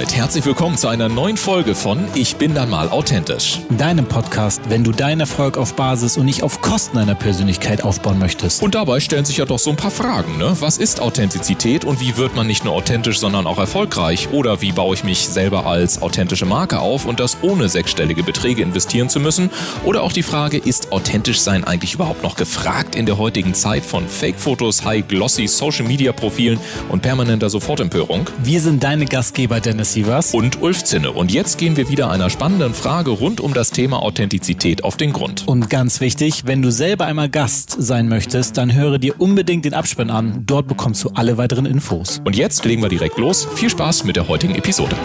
[0.00, 3.60] damit herzlich willkommen zu einer neuen Folge von Ich bin dann mal authentisch.
[3.68, 8.18] Deinem Podcast, wenn du deinen Erfolg auf Basis und nicht auf Kosten einer Persönlichkeit aufbauen
[8.18, 8.62] möchtest.
[8.62, 10.56] Und dabei stellen sich ja doch so ein paar Fragen, ne?
[10.60, 14.30] Was ist Authentizität und wie wird man nicht nur authentisch, sondern auch erfolgreich?
[14.32, 18.62] Oder wie baue ich mich selber als authentische Marke auf und das ohne sechsstellige Beträge
[18.62, 19.50] investieren zu müssen?
[19.84, 23.84] Oder auch die Frage, ist authentisch sein eigentlich überhaupt noch gefragt in der heutigen Zeit
[23.84, 28.30] von Fake-Fotos, High-Glossy Social-Media-Profilen und permanenter Sofortempörung?
[28.42, 31.10] Wir sind deine Gastgeber Dennis Sievers und Ulf Zinne.
[31.12, 35.12] Und jetzt gehen wir wieder einer spannenden Frage rund um das Thema Authentizität auf den
[35.12, 35.46] Grund.
[35.48, 39.74] Und ganz wichtig, wenn du selber einmal Gast sein möchtest, dann höre dir unbedingt den
[39.74, 40.44] Abspann an.
[40.46, 42.20] Dort bekommst du alle weiteren Infos.
[42.24, 43.46] Und jetzt legen wir direkt los.
[43.54, 44.96] Viel Spaß mit der heutigen Episode.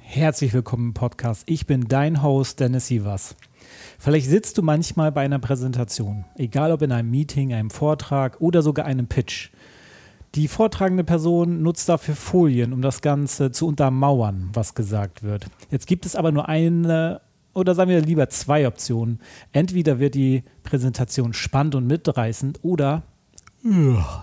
[0.00, 1.44] Herzlich willkommen im Podcast.
[1.46, 3.34] Ich bin dein Host Dennis Sievers.
[3.98, 8.62] Vielleicht sitzt du manchmal bei einer Präsentation, egal ob in einem Meeting, einem Vortrag oder
[8.62, 9.50] sogar einem Pitch.
[10.34, 15.46] Die vortragende Person nutzt dafür Folien, um das Ganze zu untermauern, was gesagt wird.
[15.70, 17.20] Jetzt gibt es aber nur eine
[17.54, 19.20] oder sagen wir lieber zwei Optionen.
[19.52, 23.02] Entweder wird die Präsentation spannend und mitreißend oder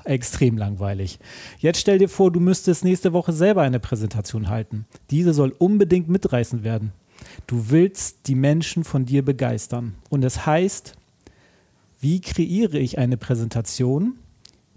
[0.03, 1.19] extrem langweilig.
[1.59, 4.85] Jetzt stell dir vor, du müsstest nächste Woche selber eine Präsentation halten.
[5.11, 6.91] Diese soll unbedingt mitreißend werden.
[7.47, 9.95] Du willst die Menschen von dir begeistern.
[10.09, 10.95] Und das heißt,
[12.01, 14.15] wie kreiere ich eine Präsentation,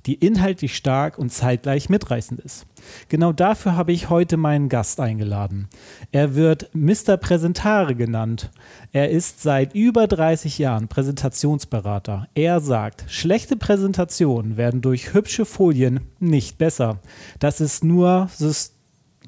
[0.06, 2.66] die inhaltlich stark und zeitgleich mitreißend ist?
[3.08, 5.68] Genau dafür habe ich heute meinen Gast eingeladen.
[6.10, 7.16] Er wird Mr.
[7.16, 8.50] Präsentare genannt.
[8.92, 12.28] Er ist seit über 30 Jahren Präsentationsberater.
[12.34, 17.00] Er sagt, schlechte Präsentationen werden durch hübsche Folien nicht besser.
[17.38, 18.28] Das ist nur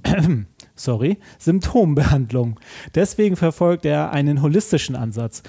[0.75, 2.59] sorry, Symptombehandlung.
[2.95, 5.43] Deswegen verfolgt er einen holistischen Ansatz.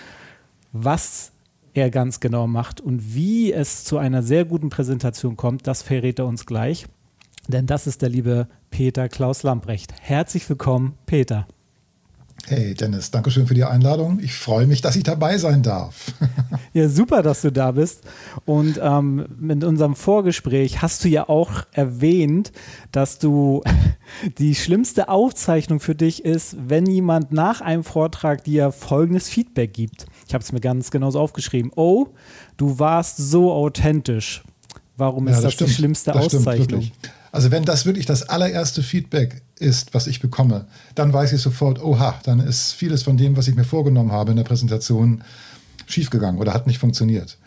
[0.72, 1.32] Was
[1.76, 6.20] er ganz genau macht und wie es zu einer sehr guten Präsentation kommt, das verrät
[6.20, 6.86] er uns gleich.
[7.48, 9.94] Denn das ist der liebe Peter Klaus Lamprecht.
[10.02, 11.48] Herzlich willkommen, Peter.
[12.48, 14.20] Hey Dennis, danke schön für die Einladung.
[14.22, 16.14] Ich freue mich, dass ich dabei sein darf.
[16.74, 18.04] ja, super, dass du da bist.
[18.46, 22.52] Und ähm, in unserem Vorgespräch hast du ja auch erwähnt,
[22.92, 23.64] dass du
[24.38, 30.06] die schlimmste Aufzeichnung für dich ist, wenn jemand nach einem Vortrag dir folgendes Feedback gibt.
[30.28, 31.72] Ich habe es mir ganz genauso aufgeschrieben.
[31.76, 32.08] Oh,
[32.58, 34.44] du warst so authentisch.
[34.98, 35.70] Warum ist ja, das, das stimmt.
[35.70, 36.92] die schlimmste das Auszeichnung?
[37.32, 41.84] Also wenn das wirklich das allererste Feedback ist, was ich bekomme, dann weiß ich sofort,
[41.84, 45.22] oha, dann ist vieles von dem, was ich mir vorgenommen habe in der Präsentation,
[45.86, 47.38] schiefgegangen oder hat nicht funktioniert.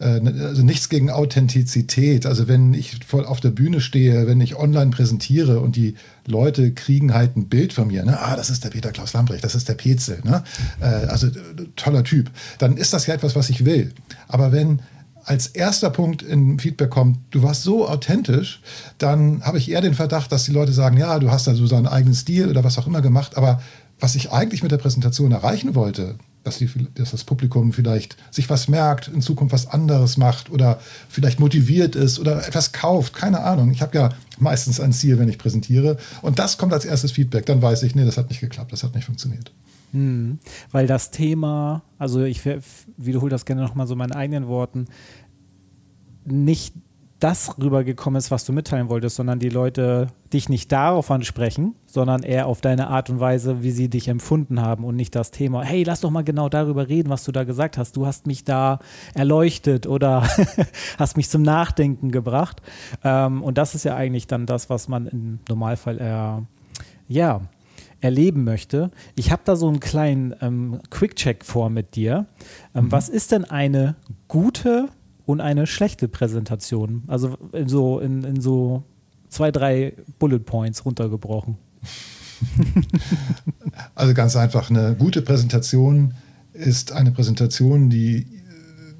[0.00, 2.26] Äh, also nichts gegen Authentizität.
[2.26, 5.94] Also wenn ich voll auf der Bühne stehe, wenn ich online präsentiere und die
[6.26, 8.18] Leute kriegen halt ein Bild von mir, ne?
[8.20, 10.44] ah, das ist der Peter Klaus Lambrecht, das ist der Petzel, ne?
[10.80, 11.28] Äh, also
[11.76, 13.92] toller Typ, dann ist das ja etwas, was ich will.
[14.28, 14.80] Aber wenn
[15.24, 18.62] als erster Punkt im Feedback kommt, du warst so authentisch,
[18.96, 21.66] dann habe ich eher den Verdacht, dass die Leute sagen, ja, du hast da so
[21.66, 23.60] seinen eigenen Stil oder was auch immer gemacht, aber
[24.00, 26.16] was ich eigentlich mit der Präsentation erreichen wollte,
[26.48, 30.80] dass, die, dass, das Publikum vielleicht sich was merkt, in Zukunft was anderes macht oder
[31.08, 33.70] vielleicht motiviert ist oder etwas kauft, keine Ahnung.
[33.70, 37.46] Ich habe ja meistens ein Ziel, wenn ich präsentiere und das kommt als erstes Feedback,
[37.46, 39.52] dann weiß ich, nee, das hat nicht geklappt, das hat nicht funktioniert.
[39.92, 40.38] Hm,
[40.70, 42.42] weil das Thema, also ich
[42.96, 44.86] wiederhole das gerne nochmal so in meinen eigenen Worten,
[46.24, 46.74] nicht
[47.18, 52.22] das rübergekommen ist, was du mitteilen wolltest, sondern die Leute dich nicht darauf ansprechen, sondern
[52.22, 55.62] eher auf deine Art und Weise, wie sie dich empfunden haben und nicht das Thema,
[55.62, 57.96] hey, lass doch mal genau darüber reden, was du da gesagt hast.
[57.96, 58.78] Du hast mich da
[59.14, 60.28] erleuchtet oder
[60.98, 62.62] hast mich zum Nachdenken gebracht.
[63.02, 66.46] Ähm, und das ist ja eigentlich dann das, was man im Normalfall eher,
[67.08, 67.40] ja,
[68.00, 68.90] erleben möchte.
[69.16, 72.26] Ich habe da so einen kleinen ähm, Quick-Check vor mit dir.
[72.74, 72.92] Ähm, mhm.
[72.92, 73.96] Was ist denn eine
[74.28, 74.88] gute
[75.28, 77.02] und eine schlechte Präsentation.
[77.06, 78.84] Also in so, in, in so
[79.28, 81.58] zwei, drei Bullet Points runtergebrochen.
[83.94, 86.14] Also ganz einfach, eine gute Präsentation
[86.52, 88.26] ist eine Präsentation, die,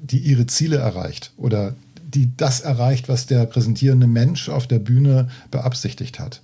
[0.01, 5.29] die ihre Ziele erreicht oder die das erreicht, was der präsentierende Mensch auf der Bühne
[5.51, 6.41] beabsichtigt hat.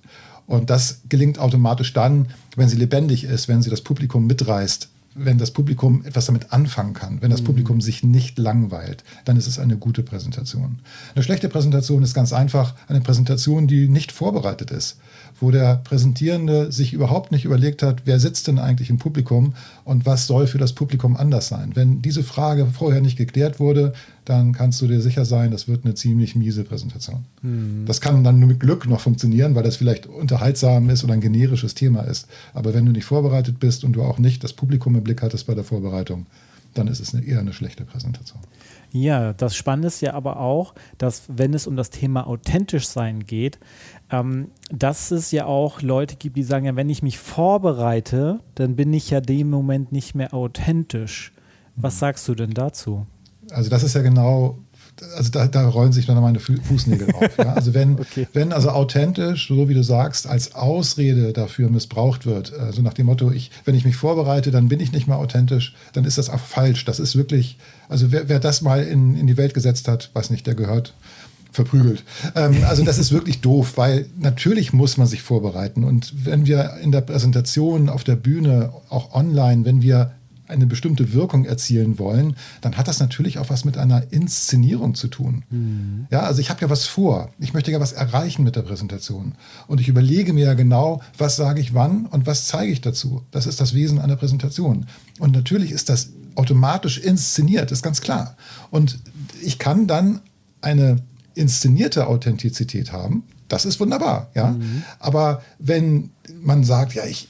[0.48, 5.38] Und das gelingt automatisch dann, wenn sie lebendig ist, wenn sie das Publikum mitreißt, wenn
[5.38, 7.46] das Publikum etwas damit anfangen kann, wenn das mhm.
[7.46, 10.80] Publikum sich nicht langweilt, dann ist es eine gute Präsentation.
[11.16, 14.98] Eine schlechte Präsentation ist ganz einfach eine Präsentation, die nicht vorbereitet ist
[15.40, 19.54] wo der Präsentierende sich überhaupt nicht überlegt hat, wer sitzt denn eigentlich im Publikum
[19.84, 21.72] und was soll für das Publikum anders sein.
[21.76, 23.94] Wenn diese Frage vorher nicht geklärt wurde,
[24.26, 27.26] dann kannst du dir sicher sein, das wird eine ziemlich miese Präsentation.
[27.42, 27.86] Mhm.
[27.86, 31.22] Das kann dann nur mit Glück noch funktionieren, weil das vielleicht unterhaltsam ist oder ein
[31.22, 32.28] generisches Thema ist.
[32.54, 35.48] Aber wenn du nicht vorbereitet bist und du auch nicht das Publikum im Blick hattest
[35.48, 36.26] bei der Vorbereitung,
[36.74, 38.40] dann ist es eine, eher eine schlechte Präsentation.
[38.92, 43.26] Ja, das Spannende ist ja aber auch, dass wenn es um das Thema authentisch sein
[43.26, 43.60] geht,
[44.10, 48.76] ähm, dass es ja auch Leute gibt, die sagen, ja, wenn ich mich vorbereite, dann
[48.76, 51.34] bin ich ja dem Moment nicht mehr authentisch.
[51.76, 52.00] Was mhm.
[52.00, 53.06] sagst du denn dazu?
[53.52, 54.60] Also das ist ja genau
[55.16, 57.38] also da, da, rollen sich dann meine Fußnägel auf.
[57.38, 57.54] Ja?
[57.54, 58.28] Also wenn, okay.
[58.34, 63.08] wenn also authentisch, so wie du sagst, als Ausrede dafür missbraucht wird, also nach dem
[63.08, 66.30] Motto, ich, wenn ich mich vorbereite, dann bin ich nicht mehr authentisch, dann ist das
[66.30, 66.86] auch falsch.
[66.86, 67.58] Das ist wirklich,
[67.90, 70.94] also wer, wer das mal in, in die Welt gesetzt hat, weiß nicht, der gehört
[71.52, 72.04] verprügelt.
[72.36, 75.84] Ähm, also das ist wirklich doof, weil natürlich muss man sich vorbereiten.
[75.84, 80.12] Und wenn wir in der Präsentation auf der Bühne, auch online, wenn wir
[80.48, 85.08] eine bestimmte Wirkung erzielen wollen, dann hat das natürlich auch was mit einer Inszenierung zu
[85.08, 85.44] tun.
[85.50, 86.08] Mhm.
[86.12, 87.30] Ja, also ich habe ja was vor.
[87.40, 89.34] Ich möchte ja was erreichen mit der Präsentation.
[89.68, 93.24] Und ich überlege mir ja genau, was sage ich wann und was zeige ich dazu.
[93.32, 94.86] Das ist das Wesen einer Präsentation.
[95.20, 98.36] Und natürlich ist das automatisch inszeniert, ist ganz klar.
[98.70, 99.00] Und
[99.42, 100.22] ich kann dann
[100.62, 100.98] eine
[101.34, 103.24] inszenierte Authentizität haben.
[103.48, 104.52] Das ist wunderbar, ja.
[104.52, 104.84] Mhm.
[105.00, 107.28] Aber wenn man sagt, ja, ich,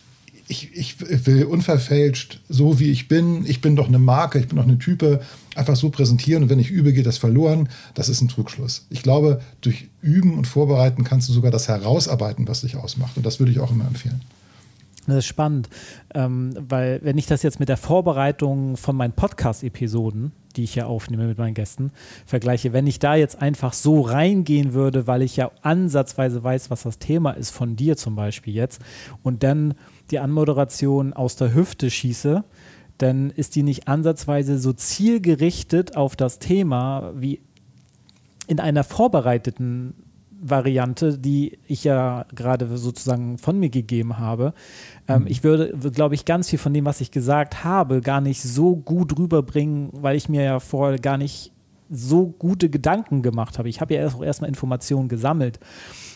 [0.48, 4.58] ich, ich will unverfälscht, so wie ich bin, ich bin doch eine Marke, ich bin
[4.58, 5.22] doch eine Type,
[5.56, 7.70] einfach so präsentieren und wenn ich übe, geht das verloren.
[7.94, 8.86] Das ist ein Trugschluss.
[8.90, 13.18] Ich glaube, durch Üben und Vorbereiten kannst du sogar das herausarbeiten, was dich ausmacht.
[13.18, 14.22] Und das würde ich auch immer empfehlen.
[15.08, 15.70] Das ist spannend,
[16.16, 20.88] ähm, weil wenn ich das jetzt mit der Vorbereitung von meinen Podcast-Episoden, die ich ja
[20.88, 21.92] aufnehme mit meinen Gästen,
[22.26, 26.84] vergleiche, wenn ich da jetzt einfach so reingehen würde, weil ich ja ansatzweise weiß, was
[26.84, 28.82] das Thema ist von dir zum Beispiel jetzt
[29.22, 29.76] und dann
[30.12, 32.44] die Anmoderation aus der Hüfte schieße,
[32.98, 37.42] dann ist die nicht ansatzweise so zielgerichtet auf das Thema wie
[38.48, 39.96] in einer vorbereiteten
[40.48, 44.54] Variante, die ich ja gerade sozusagen von mir gegeben habe.
[45.08, 45.28] Ähm, mhm.
[45.28, 48.76] Ich würde, glaube ich, ganz viel von dem, was ich gesagt habe, gar nicht so
[48.76, 51.52] gut rüberbringen, weil ich mir ja vorher gar nicht
[51.90, 53.70] so gute Gedanken gemacht habe.
[53.70, 55.60] Ich habe ja auch erstmal Informationen gesammelt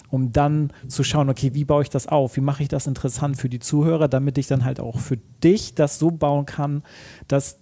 [0.09, 2.35] um dann zu schauen, okay, wie baue ich das auf?
[2.35, 5.75] Wie mache ich das interessant für die Zuhörer, damit ich dann halt auch für dich
[5.75, 6.83] das so bauen kann,
[7.27, 7.59] dass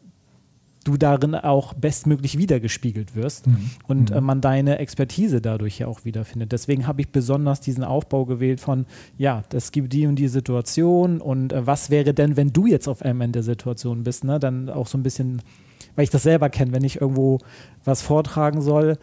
[0.87, 3.69] du darin auch bestmöglich wiedergespiegelt wirst mhm.
[3.87, 4.25] und äh, mhm.
[4.25, 6.51] man deine Expertise dadurch ja auch wiederfindet.
[6.51, 8.85] Deswegen habe ich besonders diesen Aufbau gewählt von,
[9.17, 12.87] ja, es gibt die und die Situation und äh, was wäre denn, wenn du jetzt
[12.87, 14.39] auf einem Ende der Situation bist, ne?
[14.39, 15.41] Dann auch so ein bisschen,
[15.95, 17.39] weil ich das selber kenne, wenn ich irgendwo
[17.83, 18.97] was vortragen soll,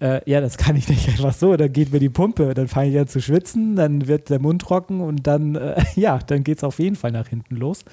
[0.00, 2.90] äh, ja, das kann ich nicht einfach so, dann geht mir die Pumpe, dann fange
[2.90, 6.58] ich an zu schwitzen, dann wird der Mund trocken und dann, äh, ja, dann geht
[6.58, 7.84] es auf jeden Fall nach hinten los.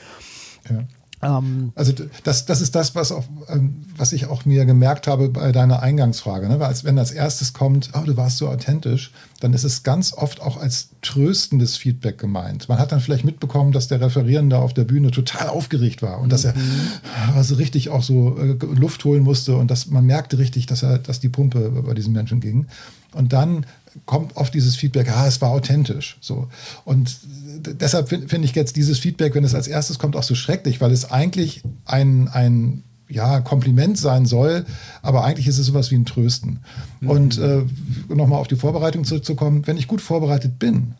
[0.69, 0.83] Ja.
[1.21, 1.93] Ähm, also
[2.23, 5.81] das, das ist das, was, auch, ähm, was ich auch mir gemerkt habe bei deiner
[5.81, 6.47] Eingangsfrage.
[6.47, 6.59] Ne?
[6.59, 10.13] Weil als, wenn als erstes kommt, oh, du warst so authentisch, dann ist es ganz
[10.13, 12.69] oft auch als tröstendes Feedback gemeint.
[12.69, 16.31] Man hat dann vielleicht mitbekommen, dass der Referierende auf der Bühne total aufgeregt war und
[16.31, 16.99] dass er mhm.
[17.35, 20.99] also richtig auch so äh, Luft holen musste und dass man merkte richtig, dass er,
[20.99, 22.67] dass die Pumpe bei diesem Menschen ging.
[23.13, 23.65] Und dann
[24.05, 26.17] kommt oft dieses Feedback, ah, es war authentisch.
[26.21, 26.47] So.
[26.85, 27.17] Und
[27.65, 30.81] deshalb finde find ich jetzt dieses Feedback, wenn es als erstes kommt, auch so schrecklich,
[30.81, 34.65] weil es eigentlich ein, ein ja, Kompliment sein soll,
[35.01, 36.59] aber eigentlich ist es sowas wie ein Trösten.
[36.99, 37.09] Mhm.
[37.09, 37.63] Und äh,
[38.09, 40.95] nochmal auf die Vorbereitung zurückzukommen, wenn ich gut vorbereitet bin,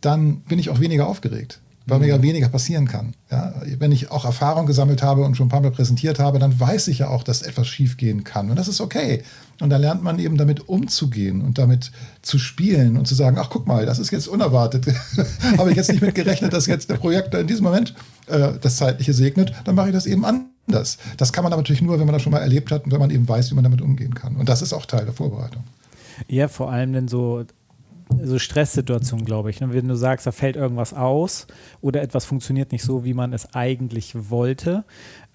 [0.00, 1.60] dann bin ich auch weniger aufgeregt
[1.90, 2.22] weil mir ja mhm.
[2.22, 3.14] weniger passieren kann.
[3.30, 6.58] Ja, wenn ich auch Erfahrung gesammelt habe und schon ein paar Mal präsentiert habe, dann
[6.58, 8.50] weiß ich ja auch, dass etwas schiefgehen kann.
[8.50, 9.22] Und das ist okay.
[9.60, 11.92] Und da lernt man eben damit umzugehen und damit
[12.22, 14.86] zu spielen und zu sagen, ach guck mal, das ist jetzt unerwartet.
[15.58, 17.94] habe ich jetzt nicht mit gerechnet, dass jetzt der Projektor in diesem Moment
[18.26, 20.98] äh, das Zeitliche segnet, dann mache ich das eben anders.
[21.16, 23.00] Das kann man aber natürlich nur, wenn man das schon mal erlebt hat und wenn
[23.00, 24.36] man eben weiß, wie man damit umgehen kann.
[24.36, 25.64] Und das ist auch Teil der Vorbereitung.
[26.28, 27.44] Ja, vor allem, wenn so
[28.22, 29.60] so Stresssituationen, glaube ich.
[29.60, 29.72] Ne?
[29.72, 31.46] Wenn du sagst, da fällt irgendwas aus
[31.80, 34.84] oder etwas funktioniert nicht so, wie man es eigentlich wollte.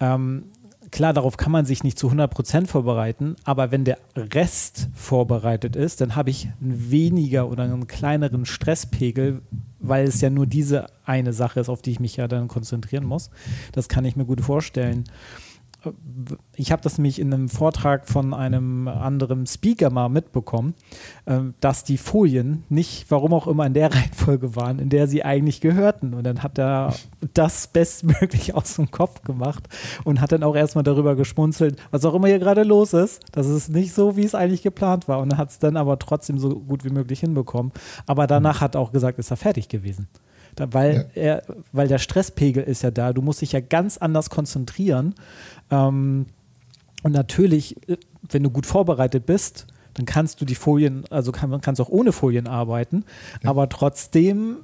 [0.00, 0.44] Ähm,
[0.90, 6.00] klar, darauf kann man sich nicht zu 100% vorbereiten, aber wenn der Rest vorbereitet ist,
[6.00, 9.42] dann habe ich einen weniger oder einen kleineren Stresspegel,
[9.78, 13.04] weil es ja nur diese eine Sache ist, auf die ich mich ja dann konzentrieren
[13.04, 13.30] muss.
[13.72, 15.04] Das kann ich mir gut vorstellen
[16.54, 20.74] ich habe das nämlich in einem Vortrag von einem anderen Speaker mal mitbekommen,
[21.26, 25.24] ähm, dass die Folien nicht, warum auch immer, in der Reihenfolge waren, in der sie
[25.24, 26.14] eigentlich gehörten.
[26.14, 26.94] Und dann hat er
[27.34, 29.68] das bestmöglich aus dem Kopf gemacht
[30.04, 33.22] und hat dann auch erstmal darüber geschmunzelt, was auch immer hier gerade los ist.
[33.32, 35.20] Das ist nicht so, wie es eigentlich geplant war.
[35.20, 37.72] Und hat es dann aber trotzdem so gut wie möglich hinbekommen.
[38.06, 40.08] Aber danach hat er auch gesagt, ist er fertig gewesen
[40.58, 41.22] weil, ja.
[41.22, 43.12] er, weil der Stresspegel ist ja da.
[43.12, 45.14] Du musst dich ja ganz anders konzentrieren.
[45.70, 46.26] Ähm,
[47.02, 47.96] und natürlich, äh,
[48.30, 52.12] wenn du gut vorbereitet bist, dann kannst du die Folien, also kann, kannst auch ohne
[52.12, 53.04] Folien arbeiten,
[53.42, 53.50] ja.
[53.50, 54.58] aber trotzdem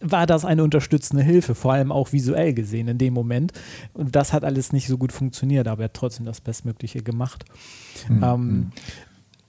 [0.00, 3.52] war das eine unterstützende Hilfe, vor allem auch visuell gesehen in dem Moment.
[3.94, 7.44] Und das hat alles nicht so gut funktioniert, aber er hat trotzdem das Bestmögliche gemacht.
[8.08, 8.22] Mhm.
[8.22, 8.72] Ähm,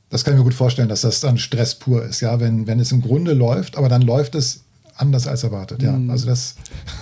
[0.09, 2.79] das kann ich mir gut vorstellen, dass das dann Stress pur ist, ja, wenn, wenn
[2.79, 4.64] es im Grunde läuft, aber dann läuft es
[4.97, 5.81] anders als erwartet.
[5.81, 6.09] Ja, mhm.
[6.09, 6.55] also das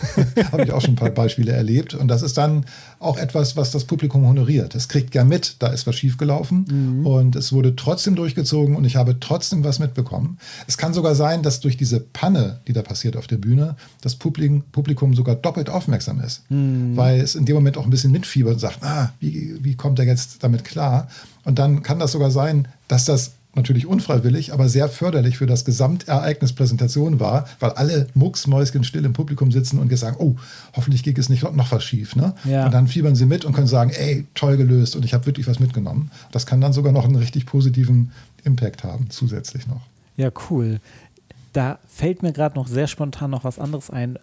[0.52, 1.94] habe ich auch schon ein paar Beispiele erlebt.
[1.94, 2.66] Und das ist dann
[3.00, 4.74] auch etwas, was das Publikum honoriert.
[4.76, 7.06] Es kriegt ja mit, da ist was schiefgelaufen mhm.
[7.06, 10.38] und es wurde trotzdem durchgezogen und ich habe trotzdem was mitbekommen.
[10.68, 14.16] Es kann sogar sein, dass durch diese Panne, die da passiert auf der Bühne, das
[14.16, 16.98] Publikum sogar doppelt aufmerksam ist, mhm.
[16.98, 20.00] weil es in dem Moment auch ein bisschen mitfiebert und sagt, ah, wie, wie kommt
[20.00, 21.08] er jetzt damit klar?
[21.46, 25.66] Und dann kann das sogar sein, dass das natürlich unfreiwillig, aber sehr förderlich für das
[25.66, 30.36] Gesamtereignis Präsentation war, weil alle mucksmäuschen still im Publikum sitzen und sagen, oh,
[30.76, 32.16] hoffentlich geht es nicht noch was schief.
[32.16, 32.34] Ne?
[32.46, 32.66] Ja.
[32.66, 35.48] Und dann fiebern sie mit und können sagen, ey, toll gelöst und ich habe wirklich
[35.48, 36.12] was mitgenommen.
[36.32, 38.12] Das kann dann sogar noch einen richtig positiven
[38.44, 39.82] Impact haben, zusätzlich noch.
[40.18, 40.80] Ja, cool.
[41.54, 44.18] Da fällt mir gerade noch sehr spontan noch was anderes ein.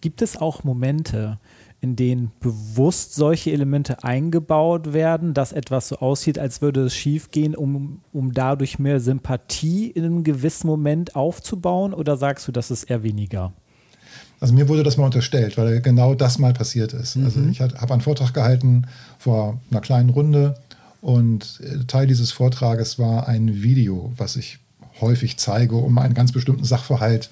[0.00, 1.38] Gibt es auch Momente,
[1.80, 7.54] in denen bewusst solche Elemente eingebaut werden, dass etwas so aussieht, als würde es schiefgehen,
[7.54, 11.94] um, um dadurch mehr Sympathie in einem gewissen Moment aufzubauen?
[11.94, 13.52] Oder sagst du, das ist eher weniger?
[14.40, 17.16] Also mir wurde das mal unterstellt, weil genau das mal passiert ist.
[17.16, 17.48] Also mhm.
[17.48, 18.86] Also ich habe einen Vortrag gehalten
[19.18, 20.56] vor einer kleinen Runde
[21.00, 24.58] und äh, Teil dieses Vortrages war ein Video, was ich
[25.00, 27.30] häufig zeige, um einen ganz bestimmten Sachverhalt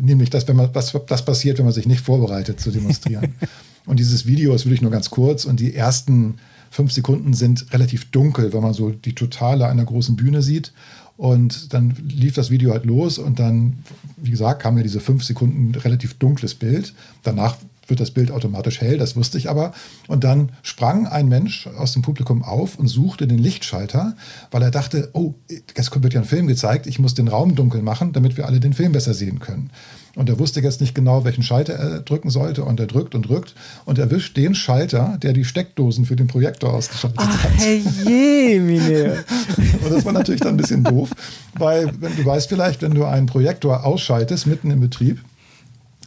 [0.00, 3.34] nämlich das, wenn man, was das passiert, wenn man sich nicht vorbereitet, zu demonstrieren.
[3.86, 6.36] und dieses Video ist wirklich nur ganz kurz und die ersten
[6.70, 10.72] fünf Sekunden sind relativ dunkel, wenn man so die Totale einer großen Bühne sieht.
[11.16, 13.84] Und dann lief das Video halt los und dann,
[14.16, 16.92] wie gesagt, kam ja diese fünf Sekunden relativ dunkles Bild.
[17.22, 17.56] Danach
[17.88, 19.72] wird das Bild automatisch hell, das wusste ich aber.
[20.08, 24.16] Und dann sprang ein Mensch aus dem Publikum auf und suchte den Lichtschalter,
[24.50, 25.34] weil er dachte, oh,
[25.74, 28.60] es wird ja ein Film gezeigt, ich muss den Raum dunkel machen, damit wir alle
[28.60, 29.70] den Film besser sehen können.
[30.16, 32.64] Und er wusste jetzt nicht genau, welchen Schalter er drücken sollte.
[32.64, 36.72] Und er drückt und drückt und erwischt den Schalter, der die Steckdosen für den Projektor
[36.72, 37.50] ausgeschaltet Ach, hat.
[37.56, 39.24] Hey je, Mine.
[39.84, 41.10] und das war natürlich dann ein bisschen doof,
[41.58, 45.20] weil wenn du weißt vielleicht, wenn du einen Projektor ausschaltest mitten im Betrieb,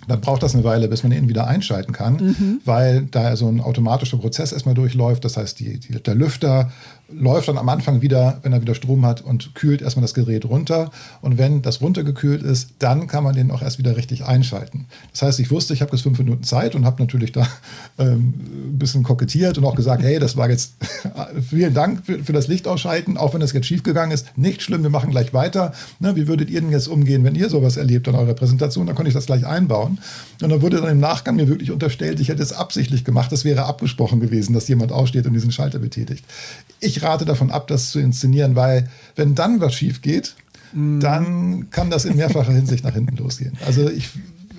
[0.08, 2.62] dann braucht das eine Weile, bis man ihn wieder einschalten kann, mhm.
[2.66, 5.26] weil da so ein automatischer Prozess erstmal durchläuft.
[5.26, 6.72] Das heißt, die, die, der Lüfter
[7.10, 10.46] läuft dann am Anfang wieder, wenn er wieder Strom hat und kühlt erstmal das Gerät
[10.46, 10.92] runter.
[11.22, 14.88] Und wenn das runtergekühlt ist, dann kann man den auch erst wieder richtig einschalten.
[15.12, 17.48] Das heißt, ich wusste, ich habe bis fünf Minuten Zeit und habe natürlich da
[17.98, 18.34] ähm,
[18.74, 20.74] ein bisschen kokettiert und auch gesagt, hey, das war jetzt
[21.50, 24.38] vielen Dank für, für, das Licht ausschalten, auch wenn das jetzt schiefgegangen ist.
[24.38, 25.74] Nicht schlimm, wir machen gleich weiter.
[26.00, 28.86] Ne, wie würdet ihr denn jetzt umgehen, wenn ihr sowas erlebt an eurer Präsentation?
[28.86, 30.00] Dann konnte ich das gleich einbauen.
[30.42, 33.32] Und dann wurde dann im Nachgang mir wirklich unterstellt, ich hätte es absichtlich gemacht.
[33.32, 36.26] Das wäre abgesprochen gewesen, dass jemand aufsteht und diesen Schalter betätigt.
[36.80, 40.36] Ich rate davon ab, das zu inszenieren, weil wenn dann was schief geht,
[40.74, 41.00] mm.
[41.00, 43.58] dann kann das in mehrfacher Hinsicht nach hinten losgehen.
[43.66, 44.10] Also ich,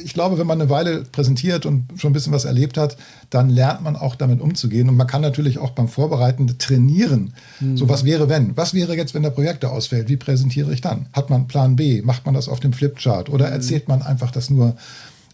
[0.02, 2.96] ich glaube, wenn man eine Weile präsentiert und schon ein bisschen was erlebt hat,
[3.30, 4.88] dann lernt man auch damit umzugehen.
[4.88, 7.34] Und man kann natürlich auch beim Vorbereiten trainieren.
[7.60, 7.76] Mhm.
[7.76, 8.56] So, was wäre, wenn?
[8.56, 10.08] Was wäre jetzt, wenn der Projektor ausfällt?
[10.08, 11.06] Wie präsentiere ich dann?
[11.12, 12.02] Hat man Plan B?
[12.02, 13.28] Macht man das auf dem Flipchart?
[13.28, 14.76] Oder erzählt man einfach das nur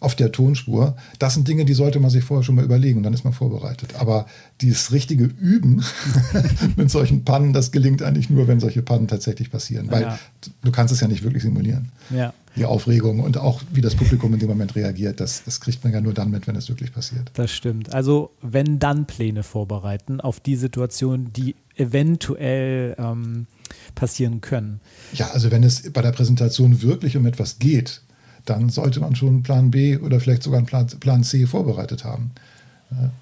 [0.05, 0.97] auf der Tonspur.
[1.19, 3.33] Das sind Dinge, die sollte man sich vorher schon mal überlegen und dann ist man
[3.33, 3.95] vorbereitet.
[3.97, 4.27] Aber
[4.61, 5.83] dieses richtige Üben
[6.77, 9.91] mit solchen Pannen, das gelingt eigentlich nur, wenn solche Pannen tatsächlich passieren.
[9.91, 10.19] Weil ja.
[10.63, 11.91] du kannst es ja nicht wirklich simulieren.
[12.11, 12.33] Ja.
[12.57, 15.93] Die Aufregung und auch wie das Publikum in dem Moment reagiert, das, das kriegt man
[15.93, 17.33] ja nur dann mit, wenn es wirklich passiert.
[17.35, 17.93] Das stimmt.
[17.93, 23.47] Also wenn dann Pläne vorbereiten auf die Situation, die eventuell ähm,
[23.95, 24.81] passieren können.
[25.15, 28.03] Ja, also wenn es bei der Präsentation wirklich um etwas geht,
[28.45, 32.31] dann sollte man schon Plan B oder vielleicht sogar einen Plan, Plan C vorbereitet haben.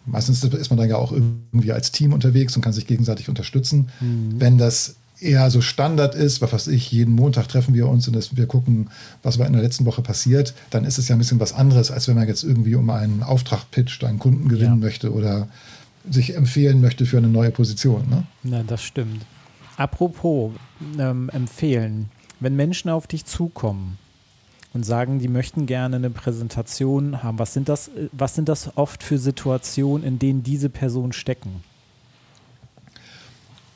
[0.05, 3.89] meistens ist man dann ja auch irgendwie als Team unterwegs und kann sich gegenseitig unterstützen.
[4.01, 4.35] Mhm.
[4.39, 8.17] Wenn das eher so Standard ist, was weiß ich, jeden Montag treffen wir uns und
[8.17, 8.91] das, wir gucken,
[9.23, 11.91] was war in der letzten Woche passiert, dann ist es ja ein bisschen was anderes,
[11.91, 14.87] als wenn man jetzt irgendwie um einen Auftrag pitcht, einen Kunden gewinnen ja.
[14.87, 15.49] möchte oder
[16.11, 18.09] sich empfehlen möchte für eine neue Position.
[18.11, 18.25] Ne?
[18.43, 19.25] Na, das stimmt.
[19.77, 20.53] Apropos
[20.99, 22.11] ähm, empfehlen,
[22.41, 23.99] wenn Menschen auf dich zukommen,
[24.75, 27.39] und sagen, die möchten gerne eine Präsentation haben.
[27.39, 31.63] Was sind das, was sind das oft für Situationen, in denen diese Personen stecken?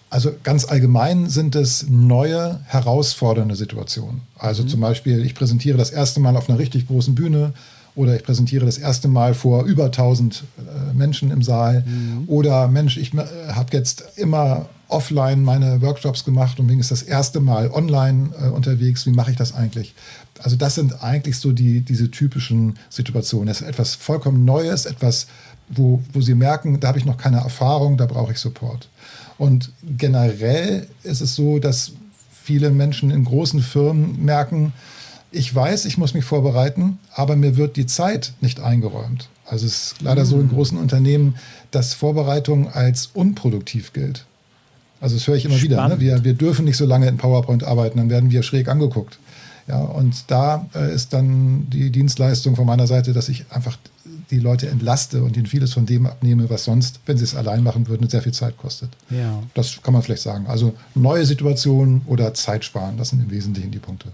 [0.09, 4.23] Also ganz allgemein sind es neue, herausfordernde Situationen.
[4.39, 4.69] Also mhm.
[4.69, 7.53] zum Beispiel, ich präsentiere das erste Mal auf einer richtig großen Bühne
[7.97, 12.25] oder ich präsentiere das erste Mal vor über 1000 äh, Menschen im Saal mhm.
[12.29, 17.03] oder Mensch, ich äh, habe jetzt immer offline meine Workshops gemacht und bin jetzt das
[17.03, 19.07] erste Mal online äh, unterwegs.
[19.07, 19.95] Wie mache ich das eigentlich?
[20.43, 23.49] Also das sind eigentlich so die, diese typischen Situationen.
[23.49, 25.27] Das ist etwas vollkommen Neues, etwas,
[25.69, 28.89] wo, wo Sie merken, da habe ich noch keine Erfahrung, da brauche ich Support.
[29.39, 31.93] Und generell ist es so, dass
[32.43, 34.73] viele Menschen in großen Firmen merken,
[35.33, 39.29] ich weiß, ich muss mich vorbereiten, aber mir wird die Zeit nicht eingeräumt.
[39.45, 41.35] Also es ist leider so in großen Unternehmen,
[41.71, 44.25] dass Vorbereitung als unproduktiv gilt.
[45.01, 46.01] Also das höre ich immer Spannend.
[46.01, 46.17] wieder.
[46.17, 46.23] Ne?
[46.23, 49.19] Wir, wir dürfen nicht so lange in PowerPoint arbeiten, dann werden wir schräg angeguckt.
[49.69, 53.77] Ja, und da äh, ist dann die Dienstleistung von meiner Seite, dass ich einfach
[54.31, 57.63] die Leute entlaste und ihnen vieles von dem abnehme, was sonst, wenn sie es allein
[57.63, 58.91] machen würden, sehr viel Zeit kostet.
[59.11, 59.43] Ja.
[59.55, 60.47] Das kann man vielleicht sagen.
[60.47, 64.09] Also neue Situationen oder Zeit sparen, das sind im Wesentlichen die Punkte.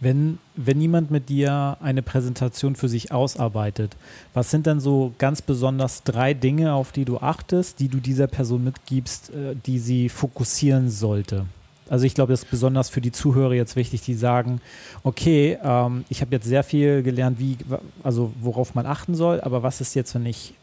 [0.00, 3.96] Wenn, wenn jemand mit dir eine Präsentation für sich ausarbeitet,
[4.32, 8.28] was sind dann so ganz besonders drei Dinge, auf die du achtest, die du dieser
[8.28, 11.46] Person mitgibst, äh, die sie fokussieren sollte?
[11.88, 14.60] Also ich glaube, das ist besonders für die Zuhörer jetzt wichtig, die sagen,
[15.02, 17.56] okay, ähm, ich habe jetzt sehr viel gelernt, wie,
[18.02, 20.54] also worauf man achten soll, aber was ist jetzt, wenn ich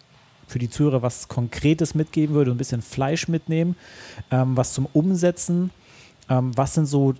[0.48, 3.76] für die Zuhörer was Konkretes mitgeben würde, ein bisschen Fleisch mitnehmen,
[4.32, 5.72] ähm, was zum Umsetzen,
[6.30, 7.16] ähm, was sind so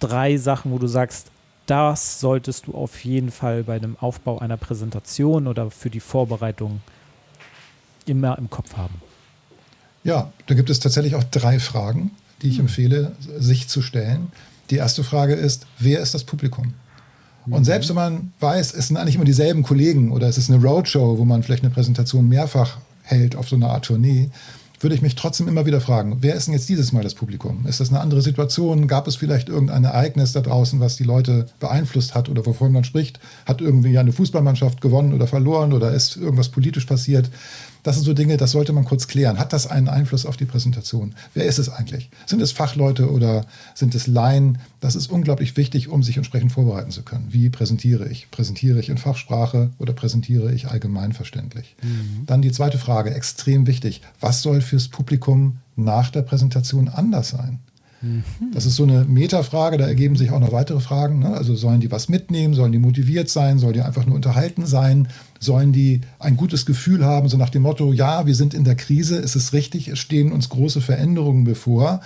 [0.00, 1.30] drei Sachen, wo du sagst,
[1.66, 6.80] das solltest du auf jeden Fall bei dem Aufbau einer Präsentation oder für die Vorbereitung
[8.06, 9.00] immer im Kopf haben?
[10.04, 12.10] Ja, da gibt es tatsächlich auch drei Fragen
[12.42, 14.32] die ich empfehle, sich zu stellen.
[14.70, 16.74] Die erste Frage ist, wer ist das Publikum?
[17.46, 17.64] Und mhm.
[17.64, 21.18] selbst wenn man weiß, es sind eigentlich immer dieselben Kollegen oder es ist eine Roadshow,
[21.18, 24.30] wo man vielleicht eine Präsentation mehrfach hält auf so einer Art Tournee,
[24.82, 27.66] würde ich mich trotzdem immer wieder fragen, wer ist denn jetzt dieses Mal das Publikum?
[27.66, 28.88] Ist das eine andere Situation?
[28.88, 32.84] Gab es vielleicht irgendein Ereignis da draußen, was die Leute beeinflusst hat oder wovon man
[32.84, 33.20] spricht?
[33.46, 37.30] Hat irgendwie eine Fußballmannschaft gewonnen oder verloren oder ist irgendwas politisch passiert?
[37.82, 39.38] Das sind so Dinge, das sollte man kurz klären.
[39.38, 41.14] Hat das einen Einfluss auf die Präsentation?
[41.34, 42.10] Wer ist es eigentlich?
[42.26, 44.58] Sind es Fachleute oder sind es Laien?
[44.80, 47.26] Das ist unglaublich wichtig, um sich entsprechend vorbereiten zu können.
[47.30, 48.30] Wie präsentiere ich?
[48.30, 51.74] Präsentiere ich in Fachsprache oder präsentiere ich allgemeinverständlich?
[51.82, 52.26] Mhm.
[52.26, 54.00] Dann die zweite Frage, extrem wichtig.
[54.20, 57.58] Was soll fürs Publikum nach der Präsentation anders sein?
[58.54, 61.18] Das ist so eine Metafrage, da ergeben sich auch noch weitere Fragen.
[61.18, 61.28] Ne?
[61.28, 65.08] Also sollen die was mitnehmen, sollen die motiviert sein, sollen die einfach nur unterhalten sein,
[65.38, 68.76] sollen die ein gutes Gefühl haben, so nach dem Motto, ja, wir sind in der
[68.76, 72.00] Krise, es ist richtig, es stehen uns große Veränderungen bevor.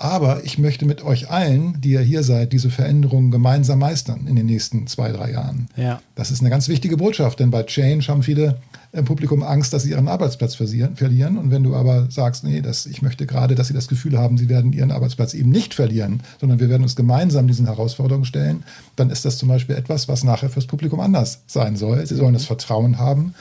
[0.00, 4.36] Aber ich möchte mit euch allen, die ihr hier seid, diese Veränderungen gemeinsam meistern in
[4.36, 5.66] den nächsten zwei, drei Jahren.
[5.76, 6.00] Ja.
[6.14, 8.58] Das ist eine ganz wichtige Botschaft, denn bei Change haben viele
[8.92, 11.36] im Publikum Angst, dass sie ihren Arbeitsplatz verlieren.
[11.36, 14.38] Und wenn du aber sagst, nee, das, ich möchte gerade, dass sie das Gefühl haben,
[14.38, 18.62] sie werden ihren Arbeitsplatz eben nicht verlieren, sondern wir werden uns gemeinsam diesen Herausforderungen stellen,
[18.94, 22.06] dann ist das zum Beispiel etwas, was nachher fürs Publikum anders sein soll.
[22.06, 23.34] Sie sollen das Vertrauen haben,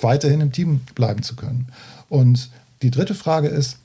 [0.00, 1.66] weiterhin im Team bleiben zu können.
[2.08, 2.50] Und
[2.82, 3.78] die dritte Frage ist,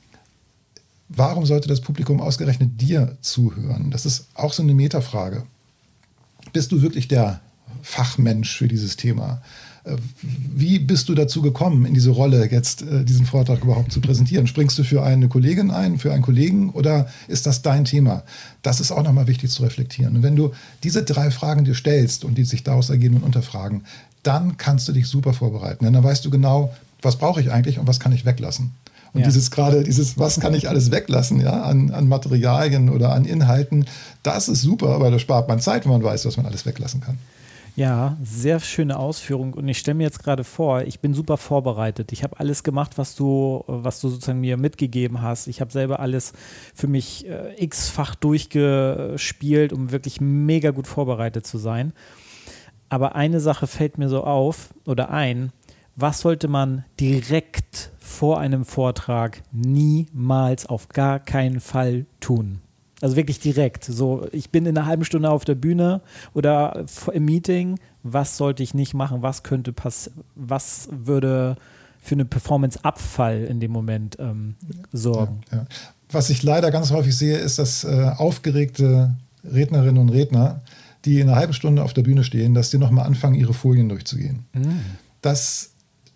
[1.16, 3.90] warum sollte das Publikum ausgerechnet dir zuhören?
[3.90, 5.44] Das ist auch so eine Metafrage.
[6.52, 7.40] Bist du wirklich der
[7.82, 9.42] Fachmensch für dieses Thema?
[9.84, 14.00] Äh, wie bist du dazu gekommen, in diese Rolle jetzt äh, diesen Vortrag überhaupt zu
[14.00, 14.46] präsentieren?
[14.46, 18.22] Springst du für eine Kollegin ein, für einen Kollegen oder ist das dein Thema?
[18.62, 20.16] Das ist auch nochmal wichtig zu reflektieren.
[20.16, 23.82] Und wenn du diese drei Fragen dir stellst und die sich daraus ergeben und unterfragen,
[24.22, 25.84] dann kannst du dich super vorbereiten.
[25.84, 28.70] Denn dann weißt du genau, was brauche ich eigentlich und was kann ich weglassen.
[29.14, 29.26] Und ja.
[29.26, 33.86] dieses gerade, dieses, was kann ich alles weglassen, ja, an, an Materialien oder an Inhalten,
[34.22, 37.00] das ist super, weil das spart man Zeit, wenn man weiß, was man alles weglassen
[37.00, 37.18] kann.
[37.74, 39.54] Ja, sehr schöne Ausführung.
[39.54, 42.12] Und ich stelle mir jetzt gerade vor, ich bin super vorbereitet.
[42.12, 45.46] Ich habe alles gemacht, was du, was du sozusagen mir mitgegeben hast.
[45.46, 46.34] Ich habe selber alles
[46.74, 51.94] für mich äh, x-fach durchgespielt, um wirklich mega gut vorbereitet zu sein.
[52.90, 55.50] Aber eine Sache fällt mir so auf oder ein.
[55.96, 62.60] Was sollte man direkt vor einem Vortrag niemals auf gar keinen Fall tun?
[63.00, 63.84] Also wirklich direkt.
[63.84, 66.02] So, ich bin in einer halben Stunde auf der Bühne
[66.34, 67.80] oder im Meeting.
[68.04, 69.22] Was sollte ich nicht machen?
[69.22, 70.22] Was könnte passieren?
[70.36, 71.56] Was würde
[72.00, 74.54] für eine Performance-Abfall in dem Moment ähm,
[74.92, 75.40] sorgen?
[75.50, 75.66] Ja, ja.
[76.10, 80.60] Was ich leider ganz häufig sehe, ist, dass äh, aufgeregte Rednerinnen und Redner,
[81.04, 83.88] die in einer halben Stunde auf der Bühne stehen, dass die nochmal anfangen, ihre Folien
[83.88, 84.44] durchzugehen.
[84.52, 84.80] Mhm.
[85.22, 85.71] Das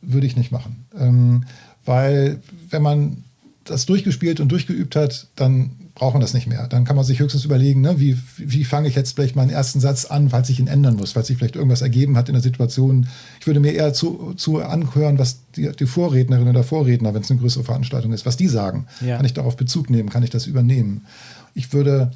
[0.06, 0.86] würde ich nicht machen.
[0.98, 1.44] Ähm,
[1.84, 2.40] weil
[2.70, 3.24] wenn man
[3.64, 6.68] das durchgespielt und durchgeübt hat, dann braucht man das nicht mehr.
[6.68, 9.80] Dann kann man sich höchstens überlegen, ne, wie, wie fange ich jetzt vielleicht meinen ersten
[9.80, 12.42] Satz an, falls ich ihn ändern muss, falls sich vielleicht irgendwas ergeben hat in der
[12.42, 13.08] Situation.
[13.40, 17.30] Ich würde mir eher zu, zu anhören, was die, die Vorrednerin oder Vorredner, wenn es
[17.30, 18.86] eine größere Veranstaltung ist, was die sagen.
[19.00, 19.16] Ja.
[19.16, 20.10] Kann ich darauf Bezug nehmen?
[20.10, 21.06] Kann ich das übernehmen?
[21.54, 22.12] Ich würde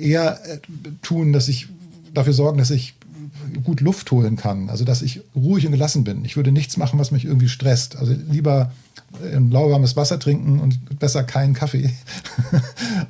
[0.00, 0.58] eher äh,
[1.02, 1.66] tun, dass ich
[2.14, 2.94] dafür sorgen, dass ich
[3.64, 6.24] gut Luft holen kann, also dass ich ruhig und gelassen bin.
[6.24, 7.96] Ich würde nichts machen, was mich irgendwie stresst.
[7.96, 8.72] Also lieber
[9.22, 11.90] ein lauwarmes Wasser trinken und besser keinen Kaffee.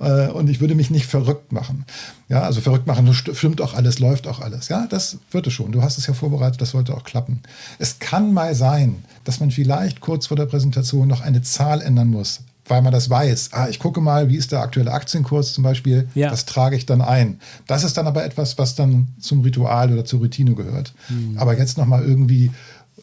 [0.00, 1.84] Äh, und ich würde mich nicht verrückt machen.
[2.28, 4.68] Ja, also verrückt machen, stimmt auch alles, läuft auch alles.
[4.68, 5.70] Ja, das wird es schon.
[5.70, 7.40] Du hast es ja vorbereitet, das sollte auch klappen.
[7.78, 12.08] Es kann mal sein, dass man vielleicht kurz vor der Präsentation noch eine Zahl ändern
[12.08, 13.50] muss weil man das weiß.
[13.52, 16.08] Ah, ich gucke mal, wie ist der aktuelle Aktienkurs zum Beispiel.
[16.14, 16.30] Ja.
[16.30, 17.40] Das trage ich dann ein.
[17.66, 20.94] Das ist dann aber etwas, was dann zum Ritual oder zur Routine gehört.
[21.08, 21.36] Mhm.
[21.36, 22.50] Aber jetzt nochmal irgendwie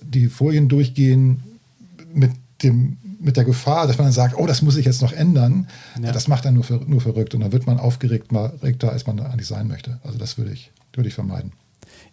[0.02, 1.44] die Folien durchgehen
[2.14, 2.32] mit
[2.64, 5.68] dem mit der Gefahr, dass man dann sagt, oh, das muss ich jetzt noch ändern,
[6.02, 6.12] ja.
[6.12, 9.20] das macht dann nur, nur verrückt und dann wird man aufgeregt, mal regter, als man
[9.20, 10.00] eigentlich sein möchte.
[10.04, 11.52] Also das würde ich, würde ich vermeiden.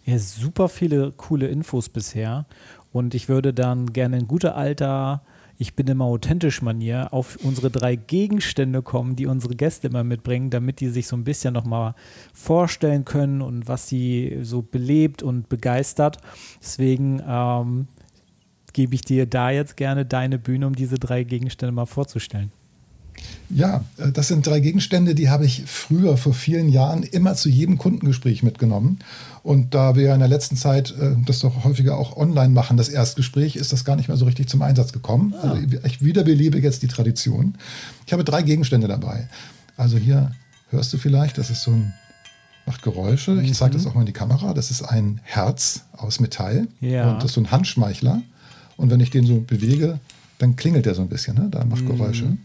[0.05, 2.45] Ja, super viele coole Infos bisher
[2.91, 5.23] und ich würde dann gerne in guter alter
[5.61, 10.49] ich bin immer authentisch Manier auf unsere drei Gegenstände kommen, die unsere Gäste immer mitbringen,
[10.49, 11.95] damit die sich so ein bisschen nochmal
[12.33, 16.19] vorstellen können und was sie so belebt und begeistert.
[16.61, 17.87] Deswegen ähm,
[18.71, 22.53] gebe ich dir da jetzt gerne deine Bühne, um diese drei Gegenstände mal vorzustellen.
[23.49, 27.49] Ja, äh, das sind drei Gegenstände, die habe ich früher, vor vielen Jahren, immer zu
[27.49, 28.99] jedem Kundengespräch mitgenommen.
[29.43, 32.89] Und da wir in der letzten Zeit äh, das doch häufiger auch online machen, das
[32.89, 35.33] Erstgespräch, ist das gar nicht mehr so richtig zum Einsatz gekommen.
[35.41, 35.51] Ah.
[35.51, 37.55] Also ich wiederbelebe jetzt die Tradition.
[38.05, 39.27] Ich habe drei Gegenstände dabei.
[39.77, 40.31] Also hier
[40.69, 41.93] hörst du vielleicht, das ist so ein,
[42.65, 43.41] macht Geräusche.
[43.41, 43.89] Ich zeige das mhm.
[43.89, 44.53] auch mal in die Kamera.
[44.53, 46.67] Das ist ein Herz aus Metall.
[46.81, 47.11] Ja.
[47.11, 48.21] Und das ist so ein Handschmeichler.
[48.77, 49.99] Und wenn ich den so bewege,
[50.37, 51.35] dann klingelt der so ein bisschen.
[51.35, 51.47] Ne?
[51.49, 51.97] Da macht mhm.
[51.97, 52.37] Geräusche.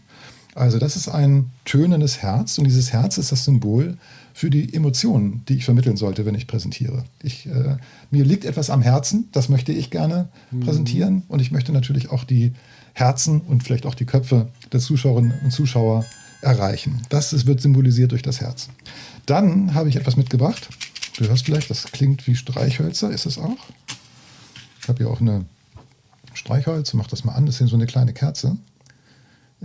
[0.55, 3.97] Also das ist ein tönendes Herz und dieses Herz ist das Symbol
[4.33, 7.03] für die Emotionen, die ich vermitteln sollte, wenn ich präsentiere.
[7.21, 7.75] Ich, äh,
[8.09, 10.61] mir liegt etwas am Herzen, das möchte ich gerne mhm.
[10.61, 12.53] präsentieren und ich möchte natürlich auch die
[12.93, 16.05] Herzen und vielleicht auch die Köpfe der Zuschauerinnen und Zuschauer
[16.41, 17.01] erreichen.
[17.09, 18.69] Das ist, wird symbolisiert durch das Herz.
[19.25, 20.69] Dann habe ich etwas mitgebracht.
[21.17, 23.57] Du hörst vielleicht, das klingt wie Streichhölzer, ist es auch.
[24.81, 25.43] Ich habe hier auch eine
[26.33, 28.57] Streichholz, mach das mal an, das ist so eine kleine Kerze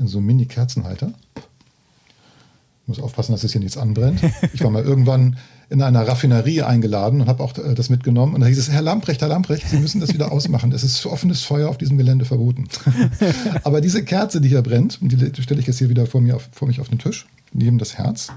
[0.00, 1.12] in so einem Mini-Kerzenhalter.
[1.36, 4.20] Ich muss aufpassen, dass es hier nichts anbrennt.
[4.52, 5.36] Ich war mal irgendwann
[5.68, 8.34] in einer Raffinerie eingeladen und habe auch äh, das mitgenommen.
[8.34, 10.72] Und da hieß es, Herr Lamprecht, Herr Lamprecht, Sie müssen das wieder ausmachen.
[10.72, 12.66] Es ist offenes Feuer auf diesem Gelände verboten.
[13.62, 16.34] Aber diese Kerze, die hier brennt, und die stelle ich jetzt hier wieder vor, mir
[16.36, 18.32] auf, vor mich auf den Tisch, neben das Herz,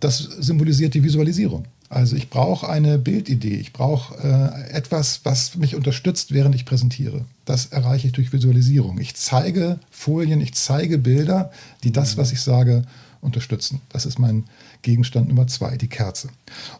[0.00, 1.64] das symbolisiert die Visualisierung.
[1.90, 7.24] Also ich brauche eine Bildidee, ich brauche äh, etwas, was mich unterstützt, während ich präsentiere.
[7.46, 8.98] Das erreiche ich durch Visualisierung.
[8.98, 11.50] Ich zeige Folien, ich zeige Bilder,
[11.84, 12.82] die das, was ich sage,
[13.22, 13.80] unterstützen.
[13.88, 14.44] Das ist mein
[14.82, 16.28] Gegenstand Nummer zwei, die Kerze.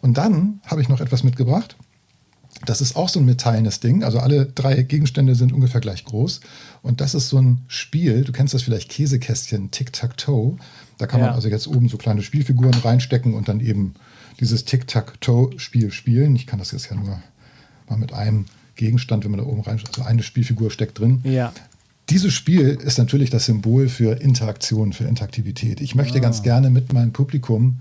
[0.02, 1.76] Und dann habe ich noch etwas mitgebracht.
[2.66, 4.04] Das ist auch so ein metallenes Ding.
[4.04, 6.40] Also alle drei Gegenstände sind ungefähr gleich groß.
[6.82, 8.24] Und das ist so ein Spiel.
[8.24, 10.56] Du kennst das vielleicht Käsekästchen, Tic-Tac-Toe.
[10.98, 11.26] Da kann ja.
[11.26, 13.94] man also jetzt oben so kleine Spielfiguren reinstecken und dann eben
[14.40, 16.37] dieses Tic-Tac-Toe-Spiel spielen.
[16.37, 17.20] Ich kann das jetzt ja nur
[17.88, 18.46] mal mit einem
[18.77, 21.20] Gegenstand, wenn man da oben rein, also eine Spielfigur steckt drin.
[21.24, 21.53] Ja.
[22.11, 25.81] Dieses Spiel ist natürlich das Symbol für Interaktion, für Interaktivität.
[25.81, 26.20] Ich möchte ah.
[26.22, 27.81] ganz gerne mit meinem Publikum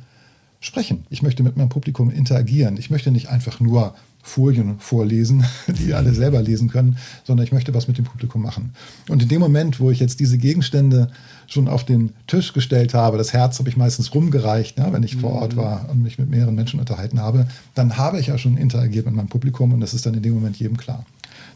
[0.59, 1.05] sprechen.
[1.09, 2.77] Ich möchte mit meinem Publikum interagieren.
[2.77, 3.95] Ich möchte nicht einfach nur
[4.27, 8.73] Folien vorlesen, die alle selber lesen können, sondern ich möchte was mit dem Publikum machen.
[9.07, 11.09] Und in dem Moment, wo ich jetzt diese Gegenstände
[11.47, 15.15] schon auf den Tisch gestellt habe, das Herz habe ich meistens rumgereicht, ne, wenn ich
[15.15, 15.59] vor Ort mhm.
[15.59, 19.15] war und mich mit mehreren Menschen unterhalten habe, dann habe ich ja schon interagiert mit
[19.15, 21.05] meinem Publikum und das ist dann in dem Moment jedem klar.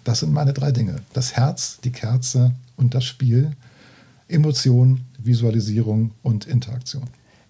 [0.06, 0.96] Das sind meine drei Dinge.
[1.14, 3.52] Das Herz, die Kerze und das Spiel.
[4.30, 7.04] Emotion, Visualisierung und Interaktion.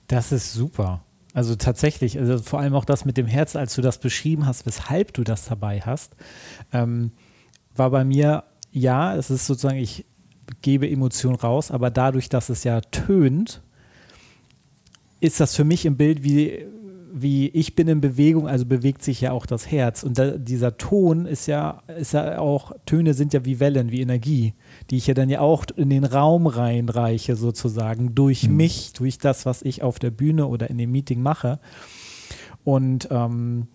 [0.08, 1.02] Das ist super.
[1.34, 4.66] Also tatsächlich, also vor allem auch das mit dem Herz, als du das beschrieben hast,
[4.66, 6.16] weshalb du das dabei hast,
[6.74, 7.12] ähm,
[7.76, 10.06] war bei mir, ja, es ist sozusagen, ich
[10.62, 13.62] gebe Emotionen raus, aber dadurch, dass es ja tönt,
[15.22, 16.66] ist das für mich im Bild wie,
[17.14, 20.04] wie ich bin in Bewegung, also bewegt sich ja auch das Herz.
[20.04, 24.02] Und da, dieser Ton ist ja, ist ja auch, Töne sind ja wie Wellen, wie
[24.02, 24.54] Energie
[24.90, 28.58] die ich ja dann ja auch in den Raum reinreiche, sozusagen, durch mhm.
[28.58, 31.60] mich, durch das, was ich auf der Bühne oder in dem Meeting mache.
[32.64, 33.68] Und ähm,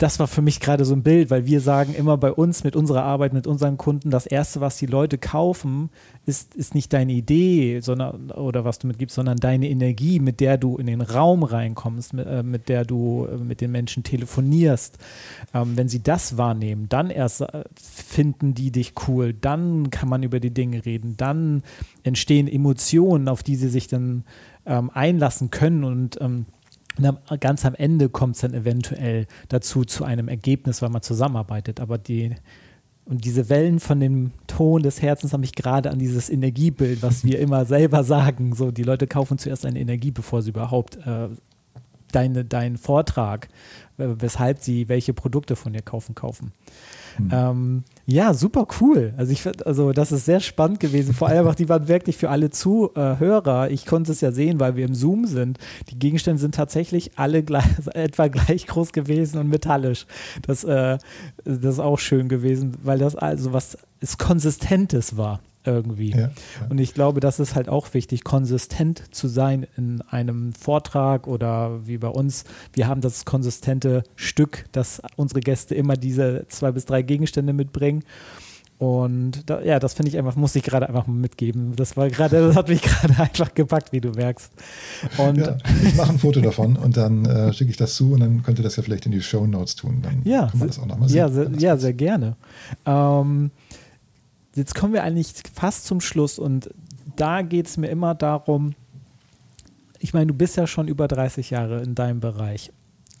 [0.00, 2.74] das war für mich gerade so ein Bild, weil wir sagen immer bei uns mit
[2.74, 5.90] unserer Arbeit, mit unseren Kunden, das Erste, was die Leute kaufen,
[6.24, 10.56] ist, ist nicht deine Idee sondern, oder was du mitgibst, sondern deine Energie, mit der
[10.56, 14.96] du in den Raum reinkommst, mit, äh, mit der du äh, mit den Menschen telefonierst.
[15.52, 20.22] Ähm, wenn sie das wahrnehmen, dann erst äh, finden die dich cool, dann kann man
[20.22, 21.62] über die Dinge reden, dann
[22.04, 24.24] entstehen Emotionen, auf die sie sich dann
[24.64, 26.46] ähm, einlassen können und ähm,
[27.40, 31.80] ganz am Ende kommt es dann eventuell dazu zu einem Ergebnis, weil man zusammenarbeitet.
[31.80, 32.34] Aber die
[33.04, 37.24] und diese Wellen von dem Ton des Herzens haben mich gerade an dieses Energiebild, was
[37.24, 38.54] wir immer selber sagen.
[38.54, 41.28] So, die Leute kaufen zuerst eine Energie, bevor sie überhaupt äh,
[42.12, 43.48] deine, deinen Vortrag,
[43.98, 46.52] äh, weshalb sie welche Produkte von dir kaufen, kaufen.
[47.18, 47.30] Mhm.
[47.32, 49.14] Ähm, ja, super cool.
[49.16, 51.14] Also ich also das ist sehr spannend gewesen.
[51.14, 53.70] Vor allem auch, die waren wirklich für alle Zuhörer.
[53.70, 55.58] Ich konnte es ja sehen, weil wir im Zoom sind.
[55.90, 60.06] Die Gegenstände sind tatsächlich alle gleich, etwa gleich groß gewesen und metallisch.
[60.46, 60.98] Das, äh,
[61.44, 65.40] das ist auch schön gewesen, weil das also was ist Konsistentes war.
[65.70, 66.10] Irgendwie.
[66.10, 66.30] Ja, ja.
[66.68, 71.86] Und ich glaube, das ist halt auch wichtig, konsistent zu sein in einem Vortrag oder
[71.86, 72.44] wie bei uns.
[72.72, 78.04] Wir haben das konsistente Stück, dass unsere Gäste immer diese zwei bis drei Gegenstände mitbringen.
[78.80, 81.76] Und da, ja, das finde ich einfach, muss ich gerade einfach mal mitgeben.
[81.76, 84.50] Das war gerade, das hat mich gerade einfach gepackt, wie du merkst.
[85.18, 88.20] Und ja, ich mache ein Foto davon und dann äh, schicke ich das zu und
[88.20, 90.00] dann könnt ihr das ja vielleicht in die Show Notes tun.
[90.02, 91.18] Dann ja, kann man das auch nochmal sehen.
[91.18, 92.36] Ja, sehr, ja, sehr gerne.
[92.86, 93.50] Ähm,
[94.54, 96.70] jetzt kommen wir eigentlich fast zum Schluss und
[97.16, 98.74] da geht es mir immer darum,
[99.98, 102.72] ich meine, du bist ja schon über 30 Jahre in deinem Bereich.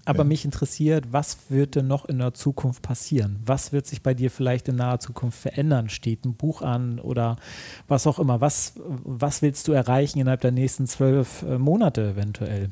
[0.06, 0.24] Aber ja.
[0.24, 3.38] mich interessiert, was wird denn noch in der Zukunft passieren?
[3.44, 5.90] Was wird sich bei dir vielleicht in naher Zukunft verändern?
[5.90, 7.36] Steht ein Buch an oder
[7.86, 8.40] was auch immer?
[8.40, 12.70] Was, was willst du erreichen innerhalb der nächsten zwölf äh, Monate eventuell?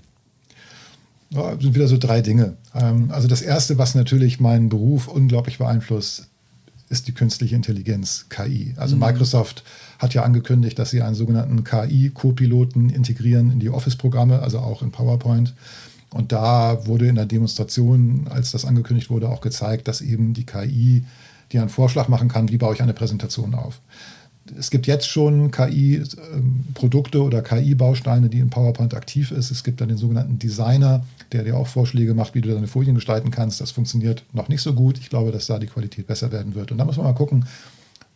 [1.31, 2.57] Ja, sind wieder so drei Dinge.
[2.75, 6.31] Ähm, also das erste, was natürlich meinen Beruf unglaublich beeinflusst,
[6.91, 8.75] ist die künstliche Intelligenz, KI.
[8.77, 9.03] Also mhm.
[9.03, 9.65] Microsoft
[9.99, 14.91] hat ja angekündigt, dass sie einen sogenannten KI-Copiloten integrieren in die Office-Programme, also auch in
[14.91, 15.55] PowerPoint.
[16.11, 20.47] Und da wurde in der Demonstration, als das angekündigt wurde, auch gezeigt, dass eben die
[20.47, 21.05] KI
[21.53, 23.81] dir einen Vorschlag machen kann, wie baue ich eine Präsentation auf.
[24.57, 29.51] Es gibt jetzt schon KI-Produkte oder KI-Bausteine, die in PowerPoint aktiv ist.
[29.51, 32.95] Es gibt dann den sogenannten Designer, der dir auch Vorschläge macht, wie du deine Folien
[32.95, 33.61] gestalten kannst.
[33.61, 34.99] Das funktioniert noch nicht so gut.
[34.99, 36.73] Ich glaube, dass da die Qualität besser werden wird.
[36.73, 37.45] Und da muss man mal gucken,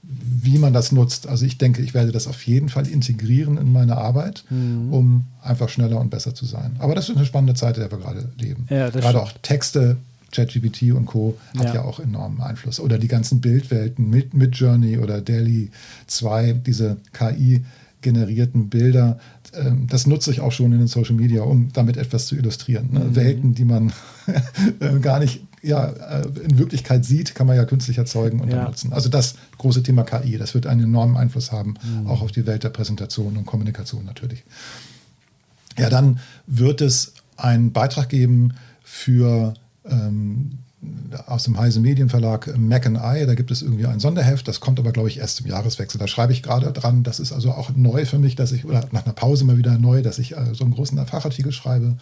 [0.03, 1.29] wie man das nutzt.
[1.29, 4.93] Also ich denke, ich werde das auf jeden Fall integrieren in meine Arbeit, mhm.
[4.93, 6.77] um einfach schneller und besser zu sein.
[6.81, 8.67] Aber das ist eine spannende Zeit, in der wir gerade leben.
[8.69, 9.17] Ja, gerade stimmt.
[9.17, 9.97] auch Texte,
[10.33, 11.39] ChatGPT und Co.
[11.57, 11.75] hat ja.
[11.77, 11.83] ja.
[11.83, 12.81] auch enormen Einfluss.
[12.81, 15.71] Oder die ganzen Bildwelten mit, mit Journey oder Daily
[16.07, 19.19] 2, diese KI-generierten Bilder.
[19.55, 22.89] Ähm, das nutze ich auch schon in den Social Media, um damit etwas zu illustrieren.
[22.93, 23.01] Ne?
[23.01, 23.17] Mhm.
[23.17, 23.93] Welten, die man
[24.81, 28.65] äh, gar nicht ja, äh, in Wirklichkeit sieht, kann man ja künstlich erzeugen und ja.
[28.65, 28.93] nutzen.
[28.93, 32.09] Also das große Thema KI, das wird einen enormen Einfluss haben, mhm.
[32.09, 34.43] auch auf die Welt der Präsentation und Kommunikation natürlich.
[35.79, 40.59] Ja, dann wird es einen Beitrag geben für ähm,
[41.27, 43.27] aus dem Heise Medienverlag Mac and I.
[43.27, 45.99] Da gibt es irgendwie ein Sonderheft, das kommt aber, glaube ich, erst im Jahreswechsel.
[45.99, 47.03] Da schreibe ich gerade dran.
[47.03, 49.79] Das ist also auch neu für mich, dass ich, oder nach einer Pause mal wieder
[49.79, 51.97] neu, dass ich äh, so einen großen Fachartikel schreibe.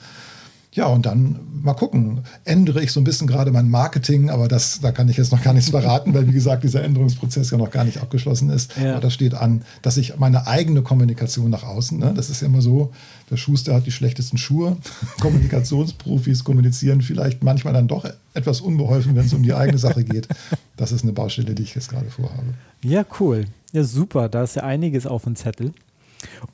[0.72, 2.20] Ja, und dann mal gucken.
[2.44, 5.42] Ändere ich so ein bisschen gerade mein Marketing, aber das, da kann ich jetzt noch
[5.42, 8.76] gar nichts verraten, weil wie gesagt, dieser Änderungsprozess ja noch gar nicht abgeschlossen ist.
[8.76, 8.92] Ja.
[8.92, 12.46] Aber das steht an, dass ich meine eigene Kommunikation nach außen, ne, das ist ja
[12.46, 12.92] immer so,
[13.30, 14.76] der Schuster hat die schlechtesten Schuhe.
[15.20, 20.28] Kommunikationsprofis kommunizieren vielleicht manchmal dann doch etwas unbeholfen, wenn es um die eigene Sache geht.
[20.76, 22.54] Das ist eine Baustelle, die ich jetzt gerade vorhabe.
[22.82, 23.46] Ja, cool.
[23.72, 24.28] Ja, super.
[24.28, 25.72] Da ist ja einiges auf dem Zettel.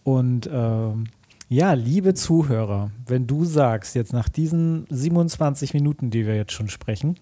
[0.04, 1.08] Und ähm
[1.48, 6.68] ja, liebe Zuhörer, wenn du sagst, jetzt nach diesen 27 Minuten, die wir jetzt schon
[6.68, 7.16] sprechen,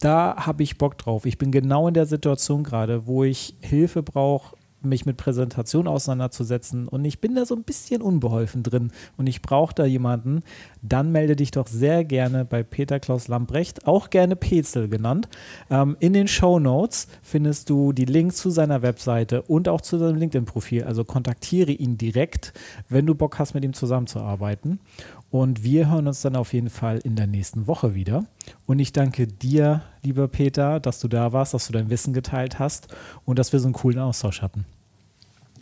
[0.00, 1.24] da habe ich Bock drauf.
[1.24, 6.88] Ich bin genau in der Situation gerade, wo ich Hilfe brauche, mich mit Präsentation auseinanderzusetzen
[6.88, 10.42] und ich bin da so ein bisschen unbeholfen drin und ich brauche da jemanden,
[10.82, 15.28] dann melde dich doch sehr gerne bei Peter Klaus Lamprecht, auch gerne Petzel genannt.
[15.70, 19.98] Ähm, in den Show Notes findest du die Links zu seiner Webseite und auch zu
[19.98, 20.84] seinem LinkedIn-Profil.
[20.84, 22.52] Also kontaktiere ihn direkt,
[22.88, 24.80] wenn du Bock hast, mit ihm zusammenzuarbeiten.
[25.36, 28.24] Und wir hören uns dann auf jeden Fall in der nächsten Woche wieder.
[28.64, 32.58] Und ich danke dir, lieber Peter, dass du da warst, dass du dein Wissen geteilt
[32.58, 32.88] hast
[33.26, 34.64] und dass wir so einen coolen Austausch hatten.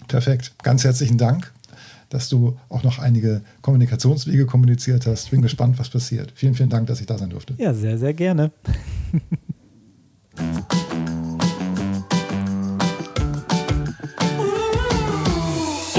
[0.07, 0.53] Perfekt.
[0.63, 1.53] Ganz herzlichen Dank,
[2.09, 5.33] dass du auch noch einige Kommunikationswege kommuniziert hast.
[5.33, 6.31] Bin gespannt, was passiert.
[6.37, 7.55] Vielen, vielen Dank, dass ich da sein durfte.
[7.59, 8.53] Ja, sehr, sehr gerne.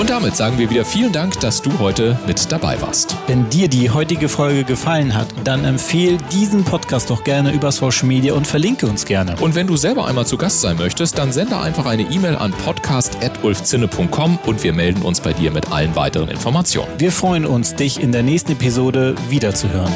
[0.05, 3.17] Und damit sagen wir wieder vielen Dank, dass du heute mit dabei warst.
[3.25, 8.05] Wenn dir die heutige Folge gefallen hat, dann empfehle diesen Podcast doch gerne über Social
[8.05, 9.35] Media und verlinke uns gerne.
[9.41, 12.51] Und wenn du selber einmal zu Gast sein möchtest, dann sende einfach eine E-Mail an
[12.51, 16.91] podcast.ulfzinne.com und wir melden uns bei dir mit allen weiteren Informationen.
[16.99, 19.91] Wir freuen uns, dich in der nächsten Episode wiederzuhören.